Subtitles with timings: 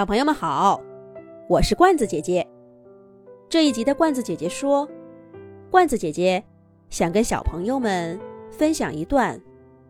[0.00, 0.80] 小朋友们好，
[1.46, 2.48] 我是罐子姐姐。
[3.50, 4.88] 这一集的罐子姐姐说，
[5.70, 6.42] 罐子姐姐
[6.88, 8.18] 想跟小朋友们
[8.50, 9.38] 分享一段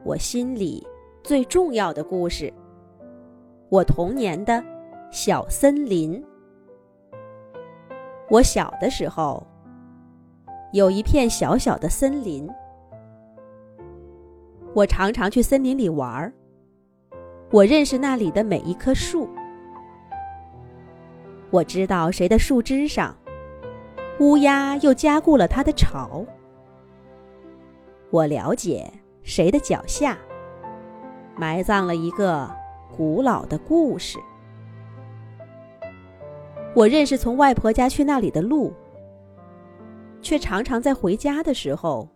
[0.03, 0.85] 我心里
[1.23, 2.53] 最重要的故事——
[3.71, 4.61] 我童年的
[5.13, 6.21] 小森林。
[8.29, 9.47] 我小的时候，
[10.73, 12.51] 有一片小小的森林，
[14.75, 16.33] 我常常去森林里玩儿。
[17.53, 19.29] 我认识那里的每一棵树。
[21.51, 23.17] 我知道谁的树枝上，
[24.21, 26.25] 乌鸦又加固了它的巢。
[28.11, 28.89] 我了解
[29.23, 30.17] 谁的脚下，
[31.37, 32.49] 埋葬了一个
[32.97, 34.19] 古老的故事。
[36.73, 38.73] 我认识从外婆家去那里的路，
[40.23, 42.09] 却常常在回家的时候，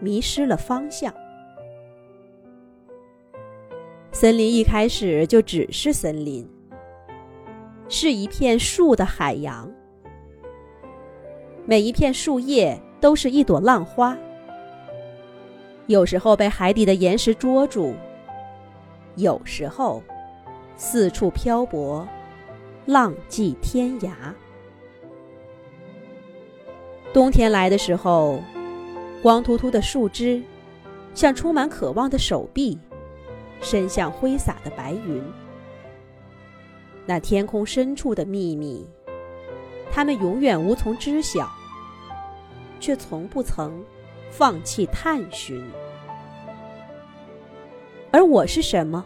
[0.00, 1.14] 迷失了方向。
[4.10, 6.44] 森林一开始就只是森林。
[7.88, 9.70] 是一片树的海洋，
[11.64, 14.16] 每一片树叶都是一朵浪花，
[15.86, 17.94] 有时候被海底的岩石捉住，
[19.16, 20.02] 有时候
[20.76, 22.06] 四处漂泊，
[22.84, 24.10] 浪迹天涯。
[27.14, 28.38] 冬天来的时候，
[29.22, 30.42] 光秃秃的树枝，
[31.14, 32.78] 像充满渴望的手臂，
[33.62, 35.22] 伸向挥洒的白云。
[37.08, 38.86] 那天空深处的秘密，
[39.90, 41.48] 他们永远无从知晓，
[42.78, 43.82] 却从不曾
[44.30, 45.64] 放弃探寻。
[48.10, 49.02] 而我是什么？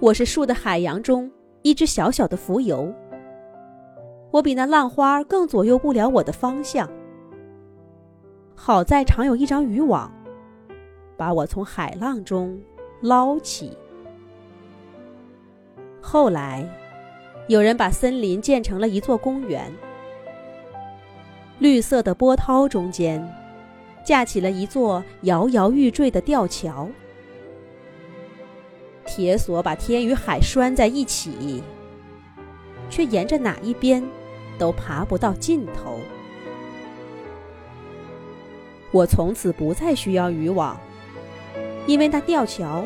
[0.00, 1.30] 我是树的海洋中
[1.62, 2.92] 一只小小的浮游。
[4.32, 6.90] 我比那浪花更左右不了我的方向。
[8.56, 10.12] 好在常有一张渔网，
[11.16, 12.60] 把我从海浪中
[13.00, 13.78] 捞起。
[16.00, 16.68] 后来。
[17.48, 19.72] 有人把森林建成了一座公园，
[21.58, 23.26] 绿色的波涛中间，
[24.04, 26.86] 架起了一座摇摇欲坠的吊桥。
[29.06, 31.62] 铁索把天与海拴在一起，
[32.90, 34.06] 却沿着哪一边
[34.58, 35.98] 都爬不到尽头。
[38.90, 40.78] 我从此不再需要渔网，
[41.86, 42.84] 因为那吊桥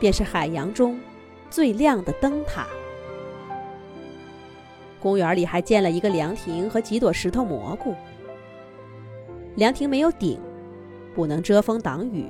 [0.00, 0.98] 便是海洋中
[1.48, 2.66] 最亮的灯塔。
[5.00, 7.94] 公园里还建了一个凉亭和几朵石头蘑菇。
[9.56, 10.38] 凉亭没有顶，
[11.14, 12.26] 不能遮风挡雨，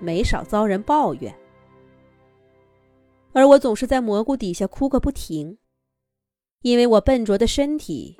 [0.00, 1.32] 没少遭人抱怨。
[3.32, 5.56] 而我总是在蘑菇底下哭个不停，
[6.62, 8.18] 因为我笨拙的身体，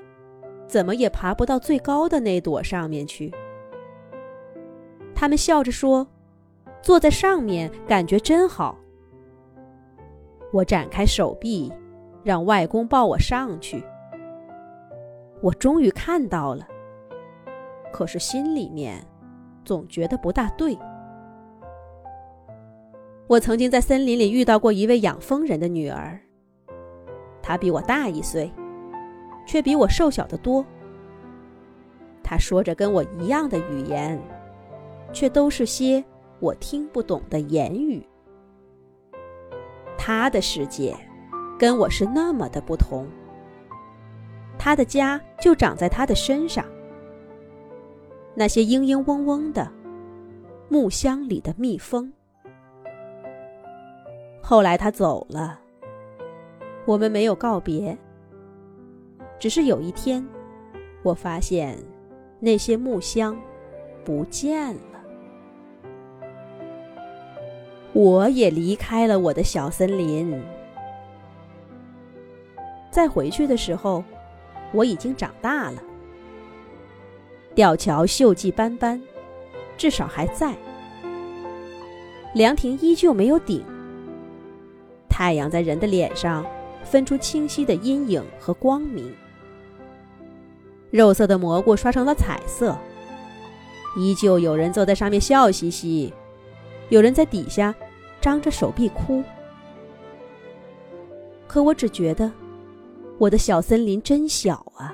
[0.67, 3.33] 怎么也爬不到最高的那朵上面去。
[5.15, 6.07] 他们笑着说
[6.81, 8.79] ：“坐在上面感觉真好。”
[10.53, 11.73] 我展开手臂。
[12.23, 13.83] 让外公抱我上去，
[15.41, 16.67] 我终于看到了。
[17.93, 19.05] 可是心里面
[19.65, 20.79] 总觉得不大对。
[23.27, 26.19] 我曾经在森林里遇到过一位养蜂人的女儿，
[27.43, 28.53] 她比我大一岁，
[29.47, 30.65] 却比我瘦小得多。
[32.23, 34.21] 她说着跟我一样的语言，
[35.13, 36.03] 却都是些
[36.41, 38.07] 我听不懂的言语。
[39.99, 40.97] 她的世界。
[41.63, 43.07] 跟我是那么的不同。
[44.59, 46.65] 他的家就长在他的身上。
[48.35, 49.71] 那些嘤嘤嗡嗡的
[50.69, 52.13] 木箱里的蜜蜂。
[54.43, 55.61] 后来他走了，
[56.85, 57.97] 我们没有告别。
[59.39, 60.27] 只是有一天，
[61.05, 61.79] 我发现
[62.41, 63.41] 那些木箱
[64.05, 65.05] 不见了。
[67.93, 70.43] 我也离开了我的小森林。
[72.93, 74.05] 再回去的时候，
[74.71, 75.83] 我已经长大了。
[77.55, 79.03] 吊桥锈迹斑斑，
[79.79, 80.55] 至少还在。
[82.35, 83.65] 凉亭依旧没有顶。
[85.09, 86.45] 太阳在人的脸上
[86.85, 89.11] 分出清晰的阴影和光明。
[90.91, 92.77] 肉色的蘑菇刷成了彩色。
[93.97, 96.13] 依旧有人坐在上面笑嘻嘻，
[96.91, 97.75] 有人在底下
[98.21, 99.23] 张着手臂哭。
[101.47, 102.31] 可我只觉得。
[103.23, 104.93] 我的小森林真小啊，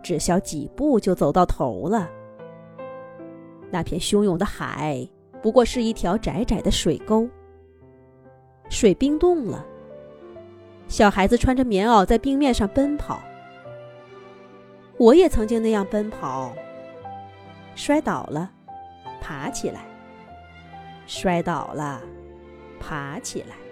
[0.00, 2.08] 只消几步就走到头了。
[3.68, 5.04] 那片汹涌的海
[5.42, 7.28] 不过是一条窄窄的水沟，
[8.68, 9.66] 水冰冻了。
[10.86, 13.20] 小孩子穿着棉袄在冰面上奔跑。
[14.96, 16.52] 我也曾经那样奔跑，
[17.74, 18.48] 摔倒了，
[19.20, 19.84] 爬起来，
[21.08, 22.00] 摔倒了，
[22.78, 23.63] 爬起来。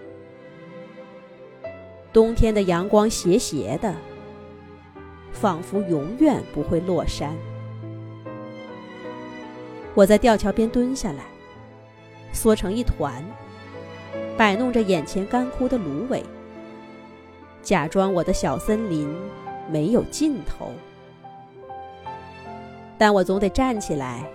[2.12, 3.94] 冬天的阳光斜斜的，
[5.32, 7.34] 仿佛永远不会落山。
[9.94, 11.24] 我在吊桥边蹲下来，
[12.32, 13.24] 缩成一团，
[14.36, 16.22] 摆弄着眼前干枯的芦苇，
[17.62, 19.08] 假装我的小森林
[19.70, 20.70] 没有尽头。
[22.98, 24.30] 但我总得站起来，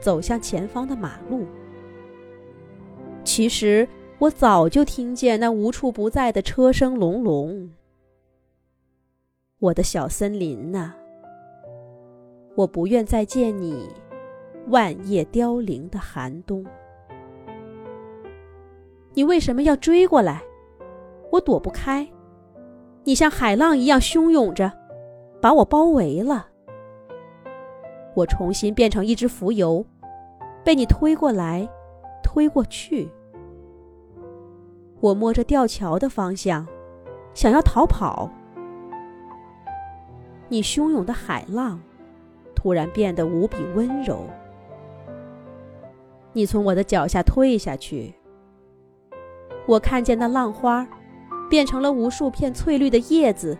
[0.00, 1.46] 走向前方的马路。
[3.22, 3.88] 其实。
[4.18, 7.70] 我早就听见那无处不在的车声隆隆。
[9.60, 10.92] 我的小森林呐，
[12.56, 13.88] 我不愿再见你
[14.68, 16.66] 万叶凋零的寒冬。
[19.14, 20.42] 你为什么要追过来？
[21.30, 22.06] 我躲不开。
[23.04, 24.72] 你像海浪一样汹涌着，
[25.40, 26.48] 把我包围了。
[28.14, 29.84] 我重新变成一只浮游，
[30.64, 31.68] 被你推过来，
[32.20, 33.08] 推过去。
[35.00, 36.66] 我摸着吊桥的方向，
[37.34, 38.30] 想要逃跑。
[40.48, 41.80] 你汹涌的海浪，
[42.54, 44.26] 突然变得无比温柔。
[46.32, 48.14] 你从我的脚下退下去，
[49.66, 50.86] 我看见那浪花，
[51.48, 53.56] 变成了无数片翠绿的叶子，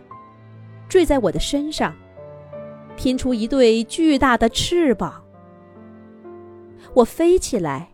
[0.87, 1.93] 坠在我的身上，
[2.97, 5.23] 拼出一对巨大的翅膀。
[6.93, 7.89] 我飞起来，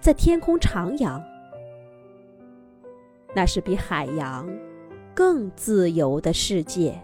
[0.00, 1.20] 在天空徜徉。
[3.36, 4.48] 那是比海洋
[5.14, 6.98] 更自由的世界。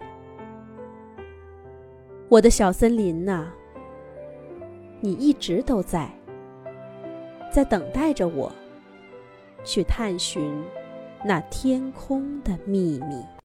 [2.27, 3.51] 我的小森林呐，
[4.99, 6.09] 你一直都在，
[7.51, 8.51] 在等待着我
[9.63, 10.51] 去探寻
[11.23, 13.23] 那天空的秘密。